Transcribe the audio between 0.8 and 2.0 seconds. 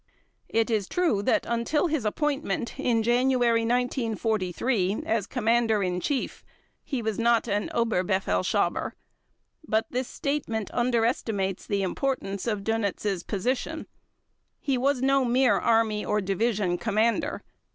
true that until